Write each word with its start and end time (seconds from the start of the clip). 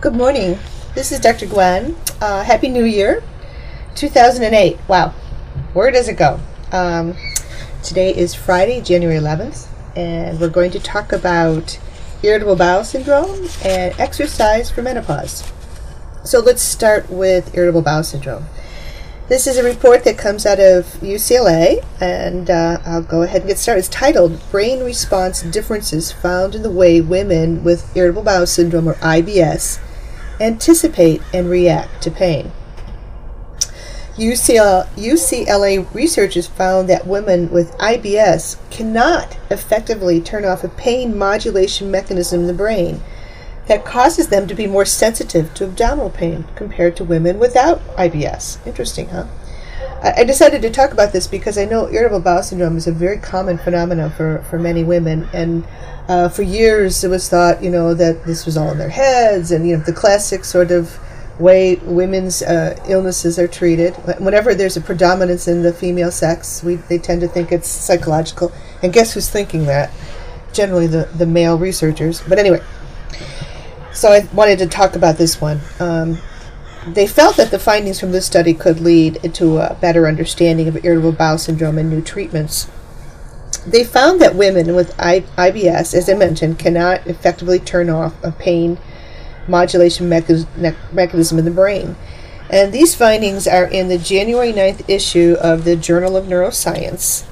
Good 0.00 0.14
morning. 0.14 0.58
This 0.94 1.12
is 1.12 1.20
Dr. 1.20 1.44
Gwen. 1.44 1.94
Uh, 2.22 2.42
Happy 2.42 2.70
New 2.70 2.84
Year, 2.84 3.22
2008. 3.96 4.78
Wow, 4.88 5.10
where 5.74 5.90
does 5.90 6.08
it 6.08 6.16
go? 6.16 6.40
Um, 6.72 7.14
today 7.82 8.16
is 8.16 8.34
Friday, 8.34 8.80
January 8.80 9.18
11th, 9.18 9.68
and 9.94 10.40
we're 10.40 10.48
going 10.48 10.70
to 10.70 10.80
talk 10.80 11.12
about 11.12 11.78
irritable 12.22 12.56
bowel 12.56 12.82
syndrome 12.82 13.46
and 13.62 13.94
exercise 14.00 14.70
for 14.70 14.80
menopause. 14.80 15.46
So 16.24 16.40
let's 16.40 16.62
start 16.62 17.10
with 17.10 17.54
irritable 17.54 17.82
bowel 17.82 18.02
syndrome. 18.02 18.46
This 19.28 19.46
is 19.46 19.58
a 19.58 19.62
report 19.62 20.04
that 20.04 20.16
comes 20.16 20.46
out 20.46 20.60
of 20.60 20.86
UCLA, 21.02 21.84
and 22.00 22.48
uh, 22.48 22.78
I'll 22.86 23.02
go 23.02 23.20
ahead 23.20 23.42
and 23.42 23.48
get 23.48 23.58
started. 23.58 23.80
It's 23.80 23.88
titled 23.88 24.40
Brain 24.50 24.82
Response 24.82 25.42
Differences 25.42 26.10
Found 26.10 26.54
in 26.54 26.62
the 26.62 26.70
Way 26.70 27.02
Women 27.02 27.62
with 27.62 27.94
Irritable 27.94 28.22
Bowel 28.22 28.46
Syndrome, 28.46 28.88
or 28.88 28.94
IBS, 28.94 29.78
Anticipate 30.40 31.20
and 31.34 31.50
React 31.50 32.02
to 32.02 32.10
Pain. 32.10 32.52
UCL, 34.16 34.86
UCLA 34.96 35.94
researchers 35.94 36.46
found 36.46 36.88
that 36.88 37.06
women 37.06 37.50
with 37.50 37.76
IBS 37.78 38.58
cannot 38.70 39.38
effectively 39.50 40.20
turn 40.20 40.44
off 40.44 40.64
a 40.64 40.68
pain 40.68 41.16
modulation 41.16 41.90
mechanism 41.90 42.40
in 42.40 42.46
the 42.46 42.52
brain 42.52 43.00
that 43.66 43.84
causes 43.84 44.28
them 44.28 44.46
to 44.48 44.54
be 44.54 44.66
more 44.66 44.84
sensitive 44.84 45.54
to 45.54 45.64
abdominal 45.64 46.10
pain 46.10 46.44
compared 46.56 46.96
to 46.96 47.04
women 47.04 47.38
without 47.38 47.80
IBS. 47.96 48.64
Interesting, 48.66 49.08
huh? 49.08 49.26
I 50.02 50.24
decided 50.24 50.62
to 50.62 50.70
talk 50.70 50.92
about 50.92 51.12
this 51.12 51.26
because 51.26 51.58
I 51.58 51.66
know 51.66 51.88
irritable 51.88 52.20
bowel 52.20 52.42
syndrome 52.42 52.78
is 52.78 52.86
a 52.86 52.92
very 52.92 53.18
common 53.18 53.58
phenomenon 53.58 54.10
for, 54.10 54.42
for 54.48 54.58
many 54.58 54.82
women, 54.82 55.28
and 55.34 55.66
uh, 56.08 56.30
for 56.30 56.42
years 56.42 57.04
it 57.04 57.08
was 57.08 57.28
thought, 57.28 57.62
you 57.62 57.70
know, 57.70 57.92
that 57.92 58.24
this 58.24 58.46
was 58.46 58.56
all 58.56 58.70
in 58.70 58.78
their 58.78 58.88
heads, 58.88 59.52
and 59.52 59.68
you 59.68 59.76
know, 59.76 59.82
the 59.82 59.92
classic 59.92 60.46
sort 60.46 60.70
of 60.70 60.98
way 61.38 61.76
women's 61.76 62.42
uh, 62.42 62.82
illnesses 62.88 63.38
are 63.38 63.48
treated. 63.48 63.94
Whenever 64.18 64.54
there's 64.54 64.76
a 64.76 64.80
predominance 64.80 65.46
in 65.46 65.62
the 65.62 65.72
female 65.72 66.10
sex, 66.10 66.62
we 66.62 66.76
they 66.76 66.98
tend 66.98 67.20
to 67.20 67.28
think 67.28 67.52
it's 67.52 67.68
psychological. 67.68 68.52
And 68.82 68.92
guess 68.92 69.12
who's 69.12 69.28
thinking 69.28 69.66
that? 69.66 69.90
Generally, 70.52 70.88
the 70.88 71.08
the 71.14 71.26
male 71.26 71.58
researchers. 71.58 72.22
But 72.26 72.38
anyway, 72.38 72.62
so 73.92 74.12
I 74.12 74.26
wanted 74.32 74.58
to 74.60 74.66
talk 74.66 74.96
about 74.96 75.18
this 75.18 75.40
one. 75.40 75.60
Um, 75.78 76.18
they 76.86 77.06
felt 77.06 77.36
that 77.36 77.50
the 77.50 77.58
findings 77.58 78.00
from 78.00 78.12
this 78.12 78.26
study 78.26 78.54
could 78.54 78.80
lead 78.80 79.34
to 79.34 79.58
a 79.58 79.76
better 79.80 80.06
understanding 80.06 80.66
of 80.66 80.84
irritable 80.84 81.12
bowel 81.12 81.38
syndrome 81.38 81.78
and 81.78 81.90
new 81.90 82.00
treatments. 82.00 82.70
They 83.66 83.84
found 83.84 84.20
that 84.20 84.34
women 84.34 84.74
with 84.74 84.94
I- 84.98 85.24
IBS, 85.36 85.94
as 85.94 86.08
I 86.08 86.14
mentioned, 86.14 86.58
cannot 86.58 87.06
effectively 87.06 87.58
turn 87.58 87.90
off 87.90 88.14
a 88.24 88.32
pain 88.32 88.78
modulation 89.46 90.08
mechanism 90.08 91.38
in 91.38 91.44
the 91.44 91.50
brain. 91.50 91.96
And 92.48 92.72
these 92.72 92.94
findings 92.94 93.46
are 93.46 93.66
in 93.66 93.88
the 93.88 93.98
January 93.98 94.52
9th 94.52 94.88
issue 94.88 95.36
of 95.40 95.64
the 95.64 95.76
Journal 95.76 96.16
of 96.16 96.26
Neuroscience. 96.26 97.24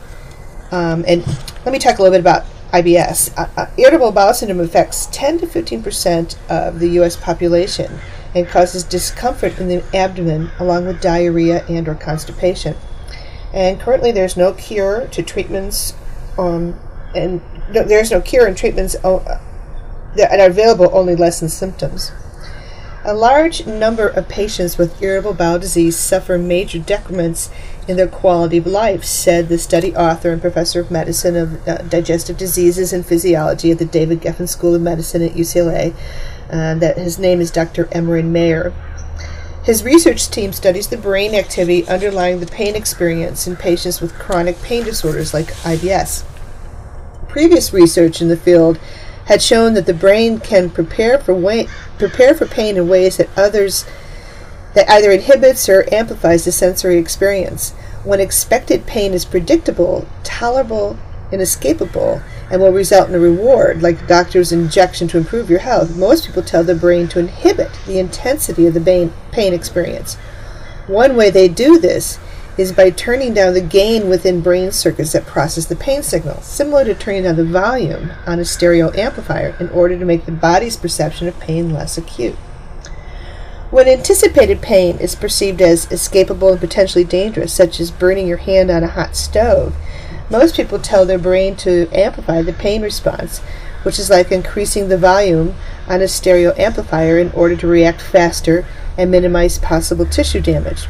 Um, 0.71 1.05
and 1.09 1.27
let 1.65 1.73
me 1.73 1.79
talk 1.79 1.99
a 1.99 2.03
little 2.03 2.15
bit 2.15 2.21
about 2.21 2.45
IBS. 2.73 3.37
Uh, 3.37 3.49
uh, 3.57 3.67
irritable 3.79 4.13
bowel 4.13 4.35
syndrome 4.35 4.61
affects 4.61 5.07
10 5.07 5.39
to 5.39 5.47
15 5.47 5.83
percent 5.83 6.39
of 6.51 6.81
the 6.81 6.89
U.S. 6.91 7.17
population 7.17 7.99
and 8.39 8.49
causes 8.49 8.85
discomfort 8.85 9.59
in 9.59 9.69
the 9.69 9.85
abdomen 9.95 10.51
along 10.59 10.87
with 10.87 11.01
diarrhea 11.01 11.65
and 11.69 11.89
or 11.89 11.95
constipation. 11.95 12.77
And 13.53 13.81
currently 13.81 14.13
there's 14.13 14.37
no 14.37 14.53
cure 14.53 15.07
to 15.09 15.23
treatments 15.23 15.95
um, 16.39 16.79
and 17.15 17.41
no, 17.73 17.83
there's 17.85 18.11
no 18.11 18.21
cure 18.21 18.47
and 18.47 18.57
treatments 18.57 18.97
uh, 19.05 19.41
that 20.17 20.41
are 20.41 20.51
available 20.51 20.89
only 20.93 21.17
lessen 21.17 21.49
symptoms. 21.49 22.13
A 23.05 23.15
large 23.15 23.67
number 23.67 24.09
of 24.09 24.29
patients 24.29 24.77
with 24.77 25.01
irritable 25.01 25.33
bowel 25.33 25.59
disease 25.59 25.97
suffer 25.97 26.37
major 26.37 26.79
decrements 26.79 27.49
in 27.87 27.97
their 27.97 28.09
quality 28.09 28.59
of 28.59 28.67
life, 28.67 29.05
said 29.05 29.49
the 29.49 29.57
study 29.57 29.95
author 29.95 30.31
and 30.31 30.43
professor 30.43 30.81
of 30.81 30.91
medicine 30.91 31.37
of 31.37 31.67
uh, 31.67 31.79
digestive 31.79 32.37
diseases 32.37 32.93
and 32.93 33.07
physiology 33.07 33.71
at 33.71 33.79
the 33.79 33.85
David 33.85 34.21
Geffen 34.21 34.49
School 34.49 34.75
of 34.75 34.83
Medicine 34.83 35.23
at 35.23 35.33
UCLA. 35.33 35.95
Uh, 36.51 36.75
that 36.77 36.97
his 36.97 37.19
name 37.19 37.41
is 37.41 37.51
Dr. 37.51 37.85
Emeran 37.87 38.31
Mayer. 38.31 38.73
His 39.65 39.85
research 39.85 40.31
team 40.31 40.55
studies 40.55 40.89
the 40.89 40.97
brain 40.97 41.35
activity 41.35 41.87
underlying 41.87 42.41
the 42.41 42.47
pain 42.47 42.75
experience 42.75 43.47
in 43.47 43.55
patients 43.55 44.01
with 44.01 44.19
chronic 44.19 44.63
pain 44.63 44.83
disorders 44.85 45.35
like 45.35 45.49
IBS. 45.63 46.25
Previous 47.29 47.75
research 47.75 48.23
in 48.23 48.29
the 48.29 48.37
field 48.37 48.79
had 49.27 49.43
shown 49.43 49.75
that 49.75 49.85
the 49.85 49.93
brain 49.93 50.41
can 50.41 50.71
prepare 50.71 51.19
for 51.19 51.35
way, 51.35 51.69
prepare 51.99 52.35
for 52.35 52.47
pain 52.47 52.79
in 52.79 52.89
ways 52.89 53.19
that 53.19 53.29
others 53.37 53.85
that 54.75 54.89
either 54.89 55.11
inhibits 55.11 55.69
or 55.69 55.87
amplifies 55.93 56.47
the 56.47 56.53
sensory 56.53 56.97
experience. 56.97 57.73
When 58.05 58.21
expected 58.21 58.87
pain 58.87 59.13
is 59.13 59.27
predictable, 59.27 60.09
tolerable, 60.25 60.99
inescapable, 61.31 62.23
and 62.51 62.61
will 62.61 62.73
result 62.73 63.09
in 63.09 63.15
a 63.15 63.19
reward, 63.19 63.83
like 63.83 64.03
a 64.03 64.07
doctor's 64.07 64.53
injection 64.53 65.09
to 65.09 65.19
improve 65.19 65.51
your 65.51 65.59
health, 65.59 65.97
most 65.97 66.27
people 66.27 66.43
tell 66.43 66.65
their 66.65 66.77
brain 66.77 67.09
to 67.09 67.19
inhibit 67.19 67.71
the 67.87 67.99
intensity 67.99 68.67
of 68.67 68.75
the 68.75 69.11
pain 69.33 69.53
experience. 69.53 70.15
One 70.87 71.17
way 71.17 71.31
they 71.31 71.49
do 71.49 71.79
this 71.79 72.19
is 72.57 72.73
by 72.73 72.91
turning 72.91 73.35
down 73.35 73.55
the 73.55 73.61
gain 73.61 74.09
within 74.09 74.41
brain 74.41 74.73
circuits 74.73 75.13
that 75.13 75.27
process 75.27 75.67
the 75.67 75.77
pain 75.77 76.03
signal, 76.03 76.41
similar 76.41 76.85
to 76.85 76.95
turning 76.95 77.23
down 77.23 77.37
the 77.37 77.45
volume 77.45 78.11
on 78.27 78.41
a 78.41 78.45
stereo 78.45 78.93
amplifier 78.95 79.55
in 79.61 79.69
order 79.69 79.97
to 79.99 80.05
make 80.05 80.27
the 80.27 80.33
body's 80.33 80.77
perception 80.77 81.29
of 81.29 81.39
pain 81.39 81.73
less 81.73 81.97
acute. 81.97 82.37
When 83.71 83.87
anticipated 83.87 84.63
pain 84.63 84.99
is 84.99 85.15
perceived 85.15 85.61
as 85.61 85.87
escapable 85.87 86.53
and 86.53 86.61
potentially 86.61 87.05
dangerous, 87.05 87.53
such 87.53 87.81
as 87.81 87.91
burning 87.91 88.27
your 88.27 88.39
hand 88.39 88.71
on 88.71 88.83
a 88.83 88.89
hot 88.89 89.15
stove, 89.15 89.75
most 90.31 90.57
people 90.57 90.79
tell 90.79 91.07
their 91.07 91.19
brain 91.19 91.57
to 91.57 91.89
amplify 91.93 92.43
the 92.43 92.53
pain 92.53 92.83
response, 92.83 93.39
which 93.83 93.99
is 93.99 94.11
like 94.11 94.31
increasing 94.31 94.89
the 94.89 94.99
volume 94.99 95.55
on 95.87 96.03
a 96.03 96.09
stereo 96.09 96.53
amplifier 96.57 97.19
in 97.19 97.31
order 97.33 97.57
to 97.57 97.67
react 97.67 98.01
faster 98.01 98.67
and 98.97 99.11
minimize 99.11 99.59
possible 99.59 100.05
tissue 100.05 100.41
damage. 100.41 100.87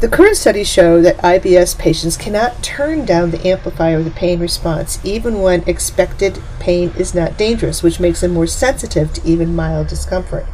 The 0.00 0.08
current 0.08 0.38
studies 0.38 0.66
show 0.66 1.02
that 1.02 1.18
IBS 1.18 1.78
patients 1.78 2.16
cannot 2.16 2.62
turn 2.62 3.04
down 3.04 3.32
the 3.32 3.46
amplifier 3.46 3.98
of 3.98 4.06
the 4.06 4.10
pain 4.10 4.40
response 4.40 4.98
even 5.04 5.42
when 5.42 5.62
expected 5.68 6.40
pain 6.58 6.90
is 6.96 7.14
not 7.14 7.36
dangerous, 7.36 7.82
which 7.82 8.00
makes 8.00 8.22
them 8.22 8.32
more 8.32 8.46
sensitive 8.46 9.12
to 9.12 9.28
even 9.28 9.54
mild 9.54 9.88
discomfort. 9.88 10.46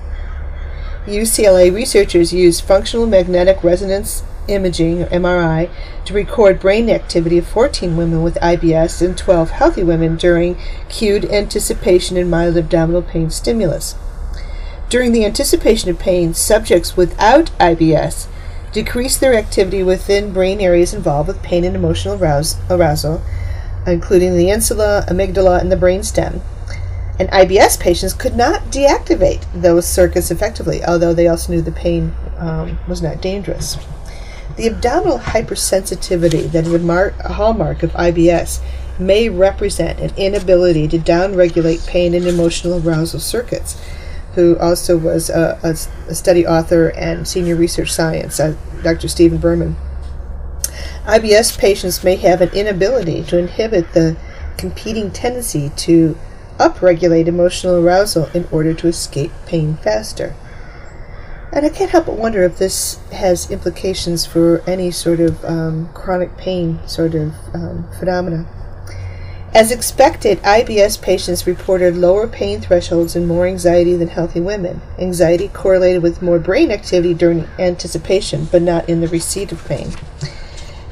UCLA 1.06 1.72
researchers 1.72 2.32
used 2.32 2.64
functional 2.64 3.06
magnetic 3.06 3.62
resonance 3.62 4.24
imaging, 4.48 5.02
or 5.02 5.06
MRI, 5.06 5.70
to 6.04 6.14
record 6.14 6.60
brain 6.60 6.88
activity 6.90 7.38
of 7.38 7.46
14 7.46 7.96
women 7.96 8.22
with 8.22 8.36
IBS 8.36 9.04
and 9.04 9.16
12 9.16 9.50
healthy 9.50 9.82
women 9.82 10.16
during 10.16 10.56
cued 10.88 11.24
anticipation 11.26 12.16
and 12.16 12.30
mild 12.30 12.56
abdominal 12.56 13.02
pain 13.02 13.30
stimulus. 13.30 13.94
During 14.88 15.12
the 15.12 15.24
anticipation 15.24 15.90
of 15.90 15.98
pain, 15.98 16.34
subjects 16.34 16.96
without 16.96 17.50
IBS 17.58 18.28
decreased 18.72 19.20
their 19.20 19.34
activity 19.34 19.82
within 19.82 20.32
brain 20.32 20.60
areas 20.60 20.94
involved 20.94 21.28
with 21.28 21.42
pain 21.42 21.64
and 21.64 21.74
emotional 21.74 22.22
arousal, 22.22 23.22
including 23.86 24.36
the 24.36 24.50
insula, 24.50 25.04
amygdala, 25.08 25.60
and 25.60 25.72
the 25.72 25.76
brainstem 25.76 26.40
and 27.18 27.30
IBS 27.30 27.80
patients 27.80 28.12
could 28.12 28.36
not 28.36 28.62
deactivate 28.64 29.44
those 29.54 29.86
circuits 29.86 30.30
effectively, 30.30 30.84
although 30.84 31.14
they 31.14 31.28
also 31.28 31.52
knew 31.52 31.62
the 31.62 31.72
pain 31.72 32.14
um, 32.36 32.78
was 32.88 33.00
not 33.00 33.22
dangerous. 33.22 33.76
The 34.56 34.68
abdominal 34.68 35.18
hypersensitivity 35.18 36.50
that 36.50 36.66
is 36.66 36.72
a, 36.72 37.14
a 37.20 37.32
hallmark 37.34 37.82
of 37.82 37.92
IBS 37.92 38.62
may 38.98 39.28
represent 39.28 40.00
an 40.00 40.12
inability 40.16 40.88
to 40.88 40.98
downregulate 40.98 41.86
pain 41.86 42.14
and 42.14 42.26
emotional 42.26 42.86
arousal 42.86 43.20
circuits. 43.20 43.78
Who 44.34 44.58
also 44.58 44.96
was 44.96 45.30
a, 45.30 45.58
a, 45.62 45.70
a 46.10 46.14
study 46.14 46.46
author 46.46 46.88
and 46.90 47.26
senior 47.26 47.56
research 47.56 47.90
science, 47.92 48.38
uh, 48.38 48.54
Dr. 48.82 49.08
Stephen 49.08 49.38
Berman. 49.38 49.76
IBS 51.04 51.58
patients 51.58 52.02
may 52.02 52.16
have 52.16 52.40
an 52.40 52.50
inability 52.50 53.22
to 53.24 53.38
inhibit 53.38 53.92
the 53.92 54.16
competing 54.56 55.10
tendency 55.10 55.70
to 55.76 56.18
upregulate 56.58 57.26
emotional 57.26 57.76
arousal 57.76 58.26
in 58.34 58.48
order 58.50 58.74
to 58.74 58.88
escape 58.88 59.32
pain 59.46 59.76
faster. 59.76 60.34
And 61.56 61.64
I 61.64 61.70
can't 61.70 61.90
help 61.90 62.04
but 62.04 62.18
wonder 62.18 62.42
if 62.42 62.58
this 62.58 62.98
has 63.12 63.50
implications 63.50 64.26
for 64.26 64.62
any 64.66 64.90
sort 64.90 65.20
of 65.20 65.42
um, 65.42 65.88
chronic 65.94 66.36
pain 66.36 66.86
sort 66.86 67.14
of 67.14 67.32
um, 67.54 67.88
phenomena. 67.98 68.46
As 69.54 69.72
expected, 69.72 70.42
IBS 70.42 71.00
patients 71.00 71.46
reported 71.46 71.96
lower 71.96 72.28
pain 72.28 72.60
thresholds 72.60 73.16
and 73.16 73.26
more 73.26 73.46
anxiety 73.46 73.96
than 73.96 74.08
healthy 74.08 74.38
women. 74.38 74.82
Anxiety 74.98 75.48
correlated 75.48 76.02
with 76.02 76.20
more 76.20 76.38
brain 76.38 76.70
activity 76.70 77.14
during 77.14 77.48
anticipation, 77.58 78.48
but 78.52 78.60
not 78.60 78.86
in 78.86 79.00
the 79.00 79.08
receipt 79.08 79.50
of 79.50 79.64
pain. 79.64 79.92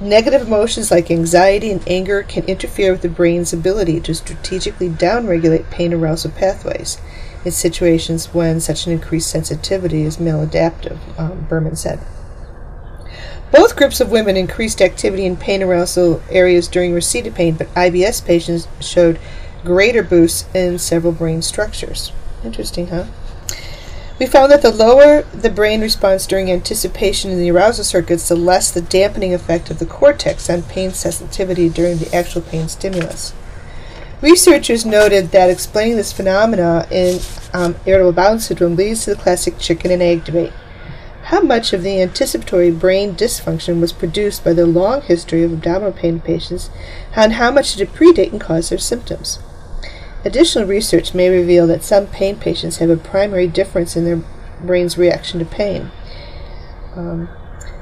Negative 0.00 0.40
emotions 0.40 0.90
like 0.90 1.10
anxiety 1.10 1.72
and 1.72 1.86
anger 1.86 2.22
can 2.22 2.42
interfere 2.44 2.92
with 2.92 3.02
the 3.02 3.10
brain's 3.10 3.52
ability 3.52 4.00
to 4.00 4.14
strategically 4.14 4.88
downregulate 4.88 5.68
pain 5.70 5.92
arousal 5.92 6.30
pathways. 6.30 6.96
In 7.44 7.52
situations 7.52 8.26
when 8.34 8.60
such 8.60 8.86
an 8.86 8.92
increased 8.92 9.30
sensitivity 9.30 10.02
is 10.02 10.16
maladaptive, 10.16 10.98
um, 11.18 11.46
Berman 11.48 11.76
said. 11.76 12.00
Both 13.52 13.76
groups 13.76 14.00
of 14.00 14.10
women 14.10 14.36
increased 14.36 14.82
activity 14.82 15.24
in 15.24 15.36
pain 15.36 15.62
arousal 15.62 16.22
areas 16.28 16.66
during 16.66 16.92
receipt 16.92 17.26
of 17.26 17.34
pain, 17.34 17.54
but 17.54 17.72
IBS 17.74 18.24
patients 18.24 18.66
showed 18.80 19.20
greater 19.62 20.02
boosts 20.02 20.46
in 20.54 20.78
several 20.78 21.12
brain 21.12 21.40
structures. 21.40 22.12
Interesting, 22.44 22.88
huh? 22.88 23.04
We 24.18 24.26
found 24.26 24.52
that 24.52 24.62
the 24.62 24.70
lower 24.70 25.22
the 25.22 25.50
brain 25.50 25.80
response 25.80 26.26
during 26.26 26.50
anticipation 26.50 27.32
in 27.32 27.38
the 27.38 27.50
arousal 27.50 27.84
circuits, 27.84 28.28
the 28.28 28.36
less 28.36 28.70
the 28.70 28.80
dampening 28.80 29.34
effect 29.34 29.70
of 29.70 29.80
the 29.80 29.86
cortex 29.86 30.48
on 30.48 30.62
pain 30.62 30.92
sensitivity 30.92 31.68
during 31.68 31.98
the 31.98 32.14
actual 32.14 32.42
pain 32.42 32.68
stimulus. 32.68 33.34
Researchers 34.20 34.86
noted 34.86 35.32
that 35.32 35.50
explaining 35.50 35.96
this 35.96 36.12
phenomena 36.12 36.86
in 36.90 37.18
um, 37.54 37.76
irritable 37.86 38.12
bowel 38.12 38.38
syndrome 38.38 38.76
leads 38.76 39.04
to 39.04 39.14
the 39.14 39.22
classic 39.22 39.58
chicken 39.58 39.90
and 39.90 40.02
egg 40.02 40.24
debate. 40.24 40.52
How 41.22 41.40
much 41.40 41.72
of 41.72 41.82
the 41.82 42.02
anticipatory 42.02 42.70
brain 42.70 43.14
dysfunction 43.14 43.80
was 43.80 43.94
produced 43.94 44.44
by 44.44 44.52
the 44.52 44.66
long 44.66 45.00
history 45.00 45.42
of 45.42 45.52
abdominal 45.52 45.92
pain 45.92 46.14
in 46.14 46.20
patients, 46.20 46.68
and 47.16 47.34
how 47.34 47.50
much 47.50 47.74
did 47.74 47.88
it 47.88 47.94
predate 47.94 48.32
and 48.32 48.40
cause 48.40 48.68
their 48.68 48.78
symptoms? 48.78 49.38
Additional 50.24 50.68
research 50.68 51.14
may 51.14 51.30
reveal 51.30 51.66
that 51.66 51.84
some 51.84 52.06
pain 52.08 52.36
patients 52.36 52.78
have 52.78 52.90
a 52.90 52.96
primary 52.96 53.46
difference 53.46 53.96
in 53.96 54.04
their 54.04 54.22
brain's 54.60 54.98
reaction 54.98 55.38
to 55.38 55.46
pain. 55.46 55.90
Um, 56.94 57.28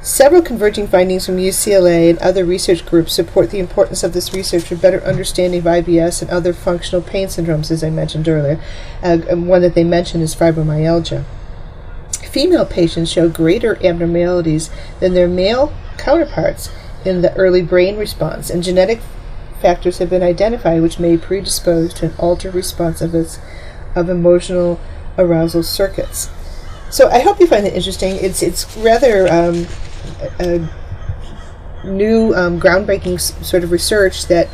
several 0.02 0.42
converging 0.42 0.88
findings 0.88 1.24
from 1.24 1.36
UCLA 1.36 2.10
and 2.10 2.18
other 2.18 2.44
research 2.44 2.84
groups 2.84 3.14
support 3.14 3.50
the 3.50 3.60
importance 3.60 4.02
of 4.02 4.12
this 4.12 4.34
research 4.34 4.64
for 4.64 4.74
better 4.74 5.00
understanding 5.04 5.60
of 5.60 5.66
IBS 5.66 6.20
and 6.20 6.30
other 6.30 6.52
functional 6.52 7.00
pain 7.00 7.28
syndromes, 7.28 7.70
as 7.70 7.84
I 7.84 7.90
mentioned 7.90 8.28
earlier. 8.28 8.60
Uh, 9.02 9.18
one 9.36 9.62
that 9.62 9.74
they 9.74 9.84
mentioned 9.84 10.24
is 10.24 10.34
fibromyalgia. 10.34 11.24
Female 12.24 12.66
patients 12.66 13.10
show 13.10 13.28
greater 13.28 13.76
abnormalities 13.84 14.70
than 15.00 15.14
their 15.14 15.28
male 15.28 15.72
counterparts 15.98 16.70
in 17.04 17.22
the 17.22 17.34
early 17.34 17.62
brain 17.62 17.96
response, 17.96 18.50
and 18.50 18.62
genetic 18.62 19.00
factors 19.60 19.98
have 19.98 20.10
been 20.10 20.22
identified 20.22 20.82
which 20.82 20.98
may 20.98 21.16
predispose 21.16 21.94
to 21.94 22.06
an 22.06 22.14
altered 22.18 22.54
response 22.54 23.00
of, 23.00 23.14
its, 23.14 23.38
of 23.94 24.08
emotional 24.08 24.80
arousal 25.16 25.62
circuits. 25.62 26.28
So 26.90 27.08
I 27.08 27.20
hope 27.20 27.40
you 27.40 27.46
find 27.46 27.66
it 27.66 27.72
interesting. 27.72 28.16
It's 28.16 28.42
it's 28.42 28.76
rather 28.76 29.26
um, 29.32 29.66
a, 30.38 30.68
new, 31.84 32.32
um, 32.34 32.60
groundbreaking 32.60 33.18
sort 33.44 33.64
of 33.64 33.72
research 33.72 34.26
that 34.26 34.48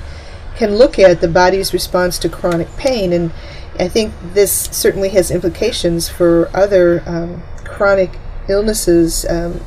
can 0.56 0.76
look 0.76 0.98
at 0.98 1.20
the 1.20 1.28
body's 1.28 1.72
response 1.72 2.18
to 2.18 2.28
chronic 2.28 2.74
pain, 2.76 3.12
and 3.12 3.30
I 3.78 3.88
think 3.88 4.14
this 4.32 4.52
certainly 4.52 5.10
has 5.10 5.30
implications 5.30 6.08
for 6.08 6.50
other 6.54 7.02
um, 7.06 7.42
chronic 7.64 8.18
illnesses. 8.48 9.24
Um, 9.26 9.60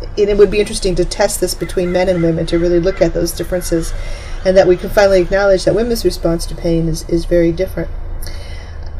and 0.00 0.28
it 0.28 0.36
would 0.36 0.50
be 0.50 0.60
interesting 0.60 0.94
to 0.96 1.04
test 1.04 1.40
this 1.40 1.54
between 1.54 1.92
men 1.92 2.08
and 2.08 2.22
women 2.22 2.46
to 2.46 2.58
really 2.58 2.80
look 2.80 3.00
at 3.00 3.14
those 3.14 3.32
differences 3.32 3.92
and 4.44 4.56
that 4.56 4.66
we 4.66 4.76
can 4.76 4.90
finally 4.90 5.20
acknowledge 5.20 5.64
that 5.64 5.74
women's 5.74 6.04
response 6.04 6.46
to 6.46 6.54
pain 6.54 6.88
is, 6.88 7.08
is 7.08 7.24
very 7.24 7.52
different. 7.52 7.90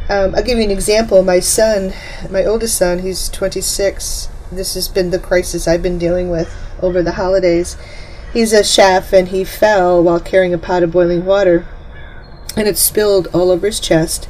Um, 0.08 0.34
I'll 0.34 0.42
give 0.42 0.58
you 0.58 0.64
an 0.64 0.70
example. 0.70 1.22
My 1.22 1.40
son, 1.40 1.92
my 2.30 2.44
oldest 2.44 2.76
son, 2.76 3.00
he's 3.00 3.28
26. 3.28 4.28
This 4.50 4.74
has 4.74 4.88
been 4.88 5.10
the 5.10 5.18
crisis 5.18 5.68
I've 5.68 5.82
been 5.82 5.98
dealing 5.98 6.30
with 6.30 6.54
over 6.80 7.02
the 7.02 7.12
holidays. 7.12 7.76
He's 8.32 8.52
a 8.52 8.64
chef 8.64 9.12
and 9.12 9.28
he 9.28 9.44
fell 9.44 10.02
while 10.02 10.20
carrying 10.20 10.54
a 10.54 10.58
pot 10.58 10.82
of 10.82 10.92
boiling 10.92 11.24
water 11.24 11.66
and 12.56 12.66
it 12.66 12.76
spilled 12.76 13.28
all 13.32 13.50
over 13.50 13.66
his 13.66 13.80
chest. 13.80 14.28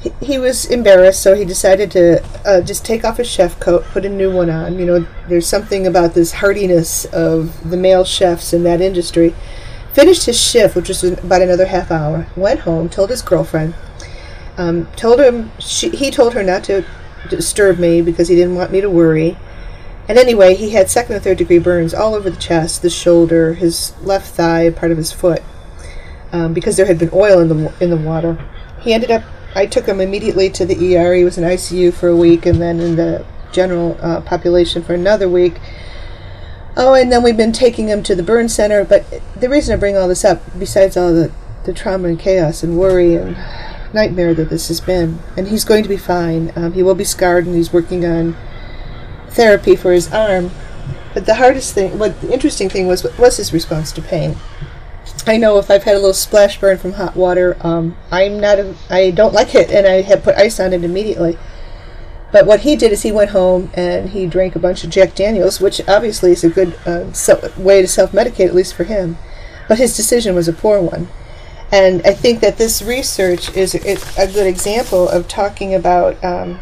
He, 0.00 0.12
he 0.20 0.38
was 0.38 0.66
embarrassed, 0.66 1.22
so 1.22 1.34
he 1.34 1.44
decided 1.44 1.90
to 1.92 2.22
uh, 2.44 2.60
just 2.60 2.84
take 2.84 3.04
off 3.04 3.18
his 3.18 3.28
chef 3.28 3.58
coat, 3.60 3.84
put 3.84 4.04
a 4.04 4.08
new 4.08 4.30
one 4.30 4.50
on. 4.50 4.78
You 4.78 4.86
know, 4.86 5.06
there's 5.28 5.46
something 5.46 5.86
about 5.86 6.14
this 6.14 6.32
hardiness 6.32 7.04
of 7.06 7.70
the 7.70 7.76
male 7.76 8.04
chefs 8.04 8.52
in 8.52 8.64
that 8.64 8.80
industry. 8.80 9.34
Finished 9.92 10.26
his 10.26 10.40
shift, 10.40 10.74
which 10.74 10.88
was 10.88 11.04
about 11.04 11.42
another 11.42 11.66
half 11.66 11.90
hour, 11.90 12.26
went 12.36 12.60
home, 12.60 12.88
told 12.88 13.10
his 13.10 13.22
girlfriend, 13.22 13.74
um, 14.58 14.88
told 14.96 15.20
him 15.20 15.52
she, 15.58 15.90
he 15.90 16.10
told 16.10 16.34
her 16.34 16.42
not 16.42 16.64
to 16.64 16.84
disturb 17.28 17.78
me 17.78 18.02
because 18.02 18.28
he 18.28 18.34
didn't 18.34 18.56
want 18.56 18.72
me 18.72 18.80
to 18.80 18.90
worry. 18.90 19.36
And 20.08 20.18
anyway, 20.18 20.54
he 20.54 20.70
had 20.70 20.90
second 20.90 21.14
and 21.14 21.24
third 21.24 21.38
degree 21.38 21.58
burns 21.58 21.94
all 21.94 22.14
over 22.14 22.28
the 22.28 22.40
chest, 22.40 22.82
the 22.82 22.90
shoulder, 22.90 23.54
his 23.54 23.94
left 24.02 24.34
thigh, 24.34 24.70
part 24.70 24.92
of 24.92 24.98
his 24.98 25.12
foot, 25.12 25.42
um, 26.30 26.52
because 26.52 26.76
there 26.76 26.86
had 26.86 26.98
been 26.98 27.10
oil 27.12 27.40
in 27.40 27.48
the 27.48 27.74
in 27.80 27.90
the 27.90 27.96
water. 27.96 28.38
He 28.80 28.92
ended 28.92 29.10
up. 29.10 29.22
I 29.54 29.66
took 29.66 29.86
him 29.86 30.00
immediately 30.00 30.50
to 30.50 30.66
the 30.66 30.96
ER. 30.96 31.14
He 31.14 31.24
was 31.24 31.38
in 31.38 31.44
ICU 31.44 31.94
for 31.94 32.08
a 32.08 32.16
week, 32.16 32.44
and 32.44 32.60
then 32.60 32.80
in 32.80 32.96
the 32.96 33.24
general 33.52 33.96
uh, 34.02 34.20
population 34.20 34.82
for 34.82 34.94
another 34.94 35.28
week. 35.28 35.58
Oh, 36.76 36.94
and 36.94 37.10
then 37.10 37.22
we've 37.22 37.36
been 37.36 37.52
taking 37.52 37.88
him 37.88 38.02
to 38.02 38.14
the 38.14 38.22
burn 38.22 38.48
center. 38.48 38.84
But 38.84 39.04
the 39.38 39.48
reason 39.48 39.74
I 39.74 39.78
bring 39.78 39.96
all 39.96 40.08
this 40.08 40.24
up, 40.24 40.42
besides 40.58 40.96
all 40.96 41.14
the, 41.14 41.30
the 41.64 41.72
trauma 41.72 42.08
and 42.08 42.18
chaos 42.18 42.62
and 42.62 42.76
worry 42.76 43.14
and 43.14 43.36
nightmare 43.94 44.34
that 44.34 44.50
this 44.50 44.68
has 44.68 44.80
been, 44.80 45.20
and 45.36 45.48
he's 45.48 45.64
going 45.64 45.82
to 45.82 45.88
be 45.88 45.96
fine. 45.96 46.52
Um, 46.56 46.72
he 46.72 46.82
will 46.82 46.94
be 46.94 47.04
scarred, 47.04 47.46
and 47.46 47.54
he's 47.54 47.72
working 47.72 48.04
on 48.04 48.36
therapy 49.28 49.76
for 49.76 49.92
his 49.92 50.12
arm. 50.12 50.50
But 51.14 51.26
the 51.26 51.36
hardest 51.36 51.74
thing, 51.74 51.98
what 51.98 52.20
the 52.20 52.32
interesting 52.32 52.68
thing 52.68 52.86
was, 52.86 53.04
was 53.18 53.36
his 53.36 53.52
response 53.52 53.92
to 53.92 54.02
pain. 54.02 54.36
I 55.26 55.36
know 55.36 55.58
if 55.58 55.70
I've 55.70 55.84
had 55.84 55.94
a 55.94 55.98
little 55.98 56.12
splash 56.12 56.60
burn 56.60 56.76
from 56.76 56.92
hot 56.92 57.16
water, 57.16 57.56
um, 57.60 57.96
I'm 58.10 58.40
not, 58.40 58.58
a, 58.58 58.74
I 58.90 59.10
don't 59.10 59.32
like 59.32 59.54
it, 59.54 59.70
and 59.70 59.86
I 59.86 60.02
have 60.02 60.22
put 60.22 60.36
ice 60.36 60.60
on 60.60 60.72
it 60.72 60.84
immediately. 60.84 61.38
But 62.32 62.46
what 62.46 62.60
he 62.60 62.74
did 62.74 62.90
is 62.90 63.02
he 63.02 63.12
went 63.12 63.30
home 63.30 63.70
and 63.74 64.10
he 64.10 64.26
drank 64.26 64.56
a 64.56 64.58
bunch 64.58 64.82
of 64.82 64.90
Jack 64.90 65.14
Daniels, 65.14 65.60
which 65.60 65.80
obviously 65.86 66.32
is 66.32 66.42
a 66.42 66.50
good 66.50 66.76
uh, 66.84 67.04
way 67.56 67.80
to 67.80 67.86
self-medicate, 67.86 68.48
at 68.48 68.54
least 68.56 68.74
for 68.74 68.82
him. 68.82 69.18
But 69.68 69.78
his 69.78 69.96
decision 69.96 70.34
was 70.34 70.48
a 70.48 70.52
poor 70.52 70.80
one. 70.80 71.06
And 71.74 72.02
I 72.06 72.12
think 72.12 72.38
that 72.38 72.56
this 72.56 72.82
research 72.82 73.52
is 73.56 73.74
a, 73.74 74.28
good 74.28 74.46
example 74.46 75.08
of 75.08 75.26
talking 75.26 75.74
about 75.74 76.22
um, 76.22 76.60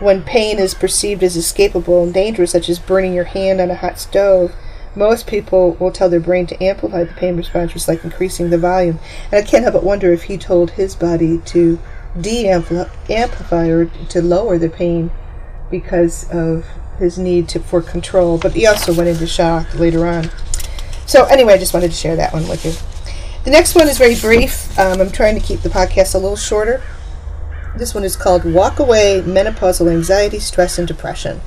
when 0.00 0.22
pain 0.22 0.58
is 0.58 0.74
perceived 0.74 1.22
as 1.22 1.34
escapable 1.34 2.02
and 2.02 2.12
dangerous, 2.12 2.50
such 2.50 2.68
as 2.68 2.78
burning 2.78 3.14
your 3.14 3.24
hand 3.24 3.58
on 3.58 3.70
a 3.70 3.74
hot 3.74 3.98
stove. 3.98 4.54
Most 4.94 5.26
people 5.26 5.78
will 5.80 5.90
tell 5.90 6.10
their 6.10 6.20
brain 6.20 6.46
to 6.46 6.62
amplify 6.62 7.04
the 7.04 7.14
pain 7.14 7.38
response, 7.38 7.72
just 7.72 7.88
like 7.88 8.04
increasing 8.04 8.50
the 8.50 8.58
volume. 8.58 8.98
And 9.32 9.42
I 9.42 9.48
can't 9.48 9.62
help 9.62 9.72
but 9.72 9.82
wonder 9.82 10.12
if 10.12 10.24
he 10.24 10.36
told 10.36 10.72
his 10.72 10.94
body 10.94 11.38
to 11.38 11.78
de-amplify 12.20 13.66
or 13.66 13.86
to 13.86 14.20
lower 14.20 14.58
the 14.58 14.68
pain 14.68 15.10
because 15.70 16.28
of 16.30 16.66
his 16.98 17.18
need 17.18 17.48
to, 17.48 17.60
for 17.60 17.80
control. 17.80 18.36
But 18.36 18.52
he 18.52 18.66
also 18.66 18.92
went 18.92 19.08
into 19.08 19.26
shock 19.26 19.72
later 19.72 20.06
on. 20.06 20.30
So 21.06 21.24
anyway, 21.24 21.54
I 21.54 21.58
just 21.58 21.72
wanted 21.72 21.92
to 21.92 21.96
share 21.96 22.16
that 22.16 22.34
one 22.34 22.46
with 22.46 22.66
you. 22.66 22.99
The 23.42 23.50
next 23.50 23.74
one 23.74 23.88
is 23.88 23.96
very 23.96 24.16
brief. 24.16 24.78
Um, 24.78 25.00
I'm 25.00 25.10
trying 25.10 25.34
to 25.34 25.44
keep 25.44 25.60
the 25.60 25.70
podcast 25.70 26.14
a 26.14 26.18
little 26.18 26.36
shorter. 26.36 26.82
This 27.74 27.94
one 27.94 28.04
is 28.04 28.14
called 28.14 28.44
Walk 28.44 28.78
Away 28.78 29.22
Menopausal 29.24 29.90
Anxiety, 29.90 30.38
Stress, 30.38 30.78
and 30.78 30.86
Depression. 30.86 31.40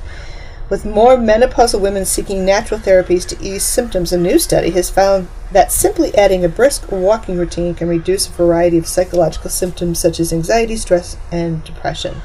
With 0.68 0.84
more 0.84 1.16
menopausal 1.16 1.80
women 1.80 2.04
seeking 2.04 2.44
natural 2.44 2.80
therapies 2.80 3.24
to 3.28 3.40
ease 3.40 3.62
symptoms, 3.62 4.12
a 4.12 4.18
new 4.18 4.40
study 4.40 4.70
has 4.70 4.90
found 4.90 5.28
that 5.52 5.70
simply 5.70 6.12
adding 6.16 6.44
a 6.44 6.48
brisk 6.48 6.90
walking 6.90 7.38
routine 7.38 7.76
can 7.76 7.86
reduce 7.86 8.26
a 8.26 8.32
variety 8.32 8.76
of 8.76 8.88
psychological 8.88 9.50
symptoms 9.50 10.00
such 10.00 10.18
as 10.18 10.32
anxiety, 10.32 10.76
stress, 10.76 11.16
and 11.30 11.62
depression. 11.62 12.22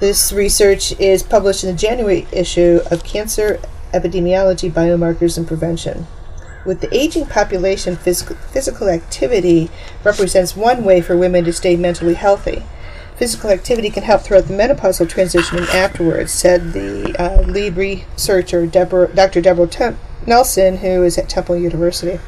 This 0.00 0.32
research 0.32 0.98
is 0.98 1.22
published 1.22 1.62
in 1.62 1.70
the 1.70 1.76
January 1.76 2.26
issue 2.32 2.80
of 2.90 3.04
Cancer 3.04 3.60
Epidemiology, 3.92 4.72
Biomarkers, 4.72 5.38
and 5.38 5.46
Prevention. 5.46 6.08
With 6.64 6.80
the 6.80 6.94
aging 6.94 7.26
population, 7.26 7.96
physical, 7.96 8.36
physical 8.36 8.88
activity 8.88 9.70
represents 10.04 10.56
one 10.56 10.84
way 10.84 11.00
for 11.00 11.16
women 11.16 11.44
to 11.44 11.52
stay 11.52 11.76
mentally 11.76 12.14
healthy. 12.14 12.64
Physical 13.16 13.50
activity 13.50 13.90
can 13.90 14.02
help 14.02 14.22
throughout 14.22 14.46
the 14.46 14.54
menopausal 14.54 15.08
transition 15.08 15.58
and 15.58 15.68
afterwards, 15.68 16.32
said 16.32 16.72
the 16.72 17.14
uh, 17.18 17.42
lead 17.42 17.76
researcher, 17.76 18.66
Deborah, 18.66 19.14
Dr. 19.14 19.40
Deborah 19.40 19.66
Tem- 19.66 19.98
Nelson, 20.26 20.78
who 20.78 21.02
is 21.02 21.18
at 21.18 21.28
Temple 21.28 21.56
University. 21.56 22.18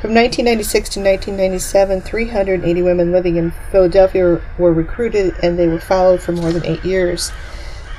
From 0.00 0.14
1996 0.14 0.88
to 0.90 1.00
1997, 1.00 2.00
380 2.00 2.82
women 2.82 3.12
living 3.12 3.36
in 3.36 3.52
Philadelphia 3.70 4.40
were 4.58 4.72
recruited 4.72 5.34
and 5.42 5.56
they 5.56 5.68
were 5.68 5.78
followed 5.78 6.20
for 6.20 6.32
more 6.32 6.50
than 6.50 6.66
eight 6.66 6.84
years. 6.84 7.30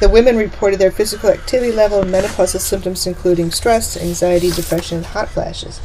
The 0.04 0.10
women 0.10 0.36
reported 0.36 0.80
their 0.82 0.92
physical 0.92 1.30
activity 1.30 1.72
level 1.72 2.02
and 2.02 2.12
menopausal 2.12 2.60
symptoms, 2.60 3.08
including 3.08 3.52
stress, 3.52 3.96
anxiety, 3.96 4.52
depression, 4.52 4.98
and 4.98 5.06
hot 5.06 5.30
flashes. 5.30 5.80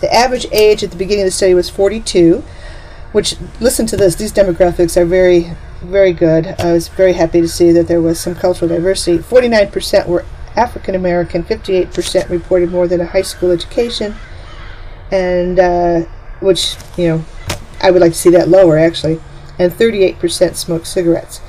The 0.00 0.14
average 0.14 0.46
age 0.52 0.84
at 0.84 0.92
the 0.92 0.96
beginning 0.96 1.24
of 1.24 1.26
the 1.26 1.32
study 1.32 1.52
was 1.52 1.68
42, 1.68 2.44
which, 3.10 3.34
listen 3.58 3.84
to 3.86 3.96
this, 3.96 4.14
these 4.14 4.32
demographics 4.32 4.96
are 4.96 5.04
very, 5.04 5.56
very 5.80 6.12
good. 6.12 6.54
I 6.60 6.70
was 6.70 6.86
very 6.86 7.14
happy 7.14 7.40
to 7.40 7.48
see 7.48 7.72
that 7.72 7.88
there 7.88 8.00
was 8.00 8.20
some 8.20 8.36
cultural 8.36 8.68
diversity. 8.68 9.18
49% 9.18 10.06
were 10.06 10.24
African 10.54 10.94
American, 10.94 11.42
58% 11.42 12.28
reported 12.28 12.70
more 12.70 12.86
than 12.86 13.00
a 13.00 13.06
high 13.06 13.22
school 13.22 13.50
education, 13.50 14.14
and 15.10 15.58
uh, 15.58 16.02
which, 16.38 16.76
you 16.96 17.08
know, 17.08 17.24
I 17.82 17.90
would 17.90 18.02
like 18.02 18.12
to 18.12 18.18
see 18.18 18.30
that 18.30 18.48
lower 18.48 18.78
actually. 18.78 19.20
and 19.58 19.72
38% 19.72 20.54
smoked 20.54 20.86
cigarettes. 20.86 21.40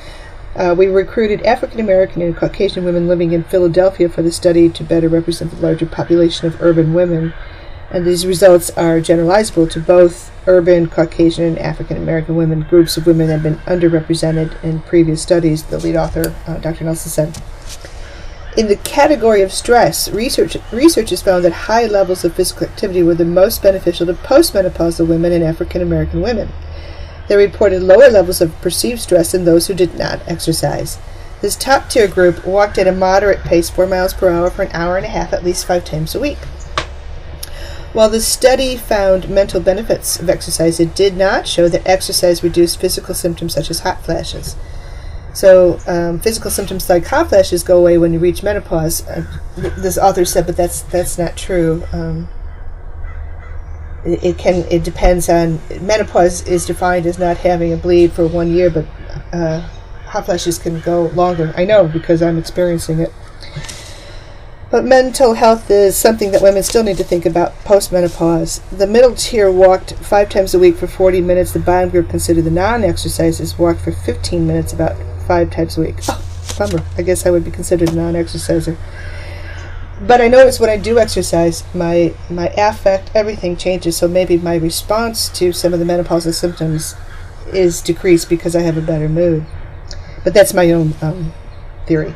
Uh, 0.56 0.76
we 0.78 0.88
recruited 0.88 1.42
African 1.44 1.80
American 1.80 2.22
and 2.22 2.38
Caucasian 2.38 2.86
women 2.86 3.08
living 3.08 3.32
in 3.32 3.44
Philadelphia 3.44 4.08
for 4.08 4.22
the 4.22 4.32
study 4.32 4.70
to 4.70 4.84
better 4.84 5.10
represent 5.10 5.52
the 5.52 5.58
larger 5.58 5.88
population 5.88 6.48
of 6.48 6.62
urban 6.62 6.94
women. 6.94 7.34
And 7.90 8.06
these 8.06 8.26
results 8.26 8.70
are 8.72 9.00
generalizable 9.00 9.70
to 9.72 9.80
both 9.80 10.32
urban, 10.48 10.88
Caucasian, 10.88 11.46
and 11.46 11.60
African 11.60 11.98
American 11.98 12.36
women. 12.36 12.62
Groups 12.62 12.98
of 12.98 13.08
women 13.08 13.30
have 13.30 13.44
been 13.44 13.58
underrepresented 13.66 14.64
in 14.64 14.82
previous 14.82 15.22
studies, 15.22 15.64
the 15.64 15.80
lead 15.80 15.96
author, 15.96 16.36
uh, 16.48 16.58
Dr. 16.58 16.84
Nelson 16.86 17.12
said. 17.12 17.42
In 18.56 18.68
the 18.68 18.76
category 18.76 19.42
of 19.42 19.52
stress, 19.52 20.10
research, 20.12 20.58
researchers 20.72 21.24
found 21.24 21.44
that 21.44 21.54
high 21.54 21.88
levels 21.88 22.24
of 22.24 22.36
physical 22.36 22.68
activity 22.68 23.02
were 23.02 23.16
the 23.16 23.26
most 23.26 23.64
beneficial 23.64 24.06
to 24.06 24.14
postmenopausal 24.14 25.08
women 25.08 25.32
and 25.32 25.44
African 25.44 25.82
American 25.82 26.22
women. 26.22 26.50
They 27.34 27.38
reported 27.38 27.82
lower 27.82 28.12
levels 28.12 28.42
of 28.42 28.62
perceived 28.62 29.02
stress 29.02 29.34
in 29.34 29.44
those 29.44 29.66
who 29.66 29.74
did 29.74 29.98
not 29.98 30.22
exercise. 30.28 31.00
This 31.42 31.56
top 31.56 31.90
tier 31.90 32.08
group 32.08 32.46
walked 32.46 32.78
at 32.78 32.86
a 32.86 32.92
moderate 32.92 33.40
pace, 33.40 33.72
4 33.72 33.88
miles 33.88 34.14
per 34.14 34.30
hour, 34.30 34.52
for 34.52 34.62
an 34.62 34.72
hour 34.72 34.98
and 34.98 35.06
a 35.08 35.10
half 35.10 35.34
at 35.34 35.44
least 35.44 35.66
five 35.66 35.84
times 35.84 36.14
a 36.14 36.20
week. 36.20 36.38
While 37.92 38.12
the 38.12 38.22
study 38.22 38.78
found 38.78 39.30
mental 39.30 39.60
benefits 39.60 40.20
of 40.20 40.30
exercise, 40.30 40.80
it 40.80 40.94
did 40.94 41.18
not 41.18 41.48
show 41.48 41.68
that 41.70 41.88
exercise 41.88 42.44
reduced 42.44 42.80
physical 42.80 43.16
symptoms 43.16 43.56
such 43.56 43.72
as 43.72 43.80
hot 43.80 44.06
flashes. 44.06 44.56
So, 45.34 45.80
um, 45.88 46.20
physical 46.20 46.52
symptoms 46.52 46.88
like 46.88 47.08
hot 47.08 47.30
flashes 47.30 47.64
go 47.64 47.80
away 47.80 47.98
when 47.98 48.14
you 48.14 48.20
reach 48.20 48.44
menopause. 48.44 49.08
Uh, 49.08 49.26
this 49.58 49.98
author 49.98 50.24
said, 50.24 50.46
but 50.46 50.56
that's 50.56 50.84
that's 50.84 51.18
not 51.18 51.36
true. 51.36 51.84
Um, 51.92 52.28
it, 54.06 54.38
can 54.38 54.66
it 54.70 54.84
depends 54.84 55.30
on 55.30 55.60
menopause 55.82 56.46
is 56.48 56.66
defined 56.66 57.06
as 57.06 57.18
not 57.18 57.38
having 57.38 57.72
a 57.72 57.78
bleed 57.78 58.12
for 58.12 58.28
one 58.28 58.52
year, 58.52 58.70
but 58.70 58.86
uh, 59.32 59.62
hot 60.06 60.26
flashes 60.26 60.60
can 60.60 60.80
go 60.82 61.08
longer. 61.08 61.54
I 61.56 61.66
know 61.66 61.88
because 61.88 62.22
I'm 62.22 62.38
experiencing 62.38 63.00
it. 63.00 63.14
But 64.74 64.86
mental 64.86 65.36
health 65.36 65.70
is 65.70 65.96
something 65.96 66.32
that 66.32 66.42
women 66.42 66.64
still 66.64 66.84
need 66.84 66.98
to 66.98 67.04
think 67.04 67.28
about 67.28 67.54
post 67.60 67.92
menopause. 67.92 68.60
The 68.72 68.88
middle 68.88 69.14
tier 69.14 69.52
walked 69.52 69.94
five 69.94 70.30
times 70.30 70.56
a 70.56 70.60
week 70.60 70.78
for 70.78 70.88
40 70.88 71.22
minutes. 71.22 71.54
The 71.54 71.60
bottom 71.60 71.92
group, 71.92 72.10
considered 72.10 72.46
the 72.46 72.50
non 72.50 72.84
exercises, 72.84 73.60
walked 73.60 73.82
for 73.82 73.92
15 73.92 74.48
minutes 74.48 74.74
about 74.74 74.96
five 75.28 75.52
times 75.52 75.78
a 75.78 75.82
week. 75.82 75.98
Oh, 76.10 76.20
bummer. 76.58 76.84
I 76.98 77.04
guess 77.04 77.26
I 77.26 77.30
would 77.30 77.44
be 77.44 77.52
considered 77.52 77.92
a 77.92 77.96
non 77.96 78.16
exerciser. 78.16 78.76
But 80.06 80.20
I 80.20 80.28
notice 80.28 80.60
when 80.60 80.70
I 80.70 80.78
do 80.78 81.00
exercise, 81.00 81.64
my 81.74 82.14
my 82.30 82.48
affect, 82.58 83.12
everything 83.16 83.56
changes. 83.56 83.96
So 83.98 84.08
maybe 84.08 84.38
my 84.38 84.56
response 84.56 85.30
to 85.30 85.54
some 85.54 85.74
of 85.74 85.80
the 85.80 85.86
menopausal 85.86 86.34
symptoms 86.34 86.96
is 87.54 87.82
decreased 87.82 88.28
because 88.28 88.56
I 88.56 88.62
have 88.62 88.78
a 88.78 88.82
better 88.82 89.08
mood. 89.08 89.46
But 90.24 90.34
that's 90.34 90.54
my 90.54 90.72
own 90.72 90.94
um, 91.02 91.34
theory. 91.86 92.16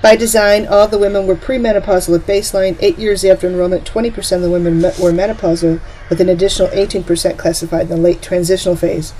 By 0.00 0.16
design, 0.16 0.66
all 0.66 0.86
the 0.86 0.98
women 0.98 1.26
were 1.26 1.34
premenopausal 1.34 2.14
at 2.14 2.26
baseline. 2.26 2.76
Eight 2.80 2.98
years 2.98 3.24
after 3.24 3.48
enrollment, 3.48 3.90
20% 3.90 4.36
of 4.36 4.42
the 4.42 4.50
women 4.50 4.82
were 4.82 5.12
menopausal, 5.12 5.80
with 6.10 6.20
an 6.20 6.28
additional 6.28 6.68
18% 6.68 7.38
classified 7.38 7.82
in 7.82 7.88
the 7.88 7.96
late 7.96 8.20
transitional 8.20 8.76
phase. 8.76 9.14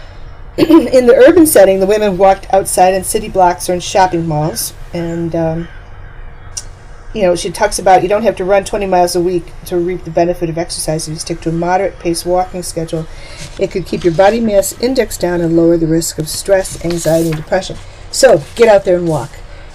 in 0.56 1.06
the 1.06 1.14
urban 1.14 1.46
setting, 1.46 1.78
the 1.78 1.86
women 1.86 2.16
walked 2.16 2.52
outside 2.54 2.94
in 2.94 3.04
city 3.04 3.28
blocks 3.28 3.68
or 3.68 3.74
in 3.74 3.80
shopping 3.80 4.26
malls. 4.26 4.72
And, 4.94 5.36
um, 5.36 5.68
you 7.12 7.22
know, 7.22 7.34
she 7.34 7.50
talks 7.50 7.78
about 7.78 8.02
you 8.02 8.08
don't 8.08 8.22
have 8.22 8.36
to 8.36 8.44
run 8.44 8.64
20 8.64 8.86
miles 8.86 9.16
a 9.16 9.20
week 9.20 9.52
to 9.66 9.76
reap 9.76 10.04
the 10.04 10.10
benefit 10.10 10.48
of 10.48 10.56
exercise. 10.56 11.08
If 11.08 11.14
you 11.14 11.18
stick 11.18 11.40
to 11.42 11.48
a 11.48 11.52
moderate 11.52 11.98
pace 11.98 12.24
walking 12.24 12.62
schedule, 12.62 13.06
it 13.58 13.70
could 13.70 13.86
keep 13.86 14.04
your 14.04 14.14
body 14.14 14.40
mass 14.40 14.80
index 14.80 15.18
down 15.18 15.40
and 15.40 15.56
lower 15.56 15.76
the 15.76 15.88
risk 15.88 16.18
of 16.18 16.28
stress, 16.28 16.84
anxiety, 16.84 17.28
and 17.28 17.36
depression. 17.36 17.76
So, 18.12 18.42
get 18.54 18.68
out 18.68 18.84
there 18.84 18.96
and 18.96 19.08
walk. 19.08 19.30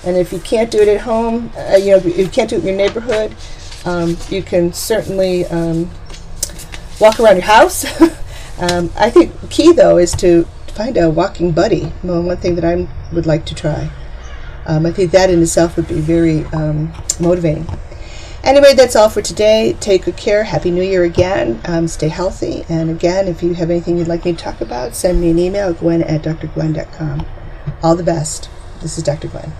And 0.06 0.16
if 0.16 0.32
you 0.32 0.40
can't 0.40 0.72
do 0.72 0.80
it 0.80 0.88
at 0.88 1.02
home, 1.02 1.52
uh, 1.58 1.76
you 1.76 1.92
know, 1.92 1.98
if 1.98 2.18
you 2.18 2.28
can't 2.28 2.50
do 2.50 2.58
it 2.58 2.60
in 2.60 2.68
your 2.68 2.78
neighborhood, 2.78 3.36
um, 3.86 4.18
you 4.30 4.42
can 4.42 4.72
certainly 4.72 5.46
um, 5.48 5.90
walk 7.00 7.20
around 7.20 7.36
your 7.36 7.46
house. 7.46 7.86
um, 8.60 8.92
I 8.96 9.10
think 9.10 9.50
key 9.50 9.74
though 9.74 9.98
is 9.98 10.14
to 10.18 10.46
find 10.68 10.98
a 10.98 11.10
walking 11.10 11.52
buddy. 11.52 11.92
Well, 12.04 12.22
one 12.22 12.38
thing 12.38 12.56
that 12.56 12.66
I 12.66 12.88
would 13.14 13.26
like 13.26 13.46
to 13.48 13.56
try. 13.56 13.90
Um, 14.66 14.86
I 14.86 14.92
think 14.92 15.12
that 15.12 15.30
in 15.30 15.42
itself 15.42 15.76
would 15.76 15.88
be 15.88 16.00
very 16.00 16.46
um, 16.46 16.94
motivating. 17.20 17.68
Anyway, 18.44 18.76
that's 18.76 18.96
all 18.96 19.10
for 19.10 19.24
today. 19.24 19.76
Take 19.80 20.06
good 20.06 20.18
care. 20.18 20.44
Happy 20.44 20.70
New 20.70 20.84
Year 20.84 21.04
again. 21.04 21.60
Um, 21.66 21.88
stay 21.88 22.10
healthy. 22.10 22.64
And 22.70 22.92
again, 22.92 23.28
if 23.28 23.42
you 23.42 23.56
have 23.56 23.72
anything 23.72 23.98
you'd 23.98 24.08
like 24.08 24.24
me 24.24 24.34
to 24.34 24.38
talk 24.38 24.62
about, 24.62 24.96
send 24.96 25.20
me 25.20 25.32
an 25.32 25.40
email, 25.40 25.74
gwen 25.74 26.04
at 26.04 26.22
drgwen.com. 26.22 27.26
All 27.82 27.96
the 27.96 28.04
best. 28.04 28.50
This 28.82 29.00
is 29.00 29.04
Dr. 29.04 29.30
Gwen. 29.30 29.52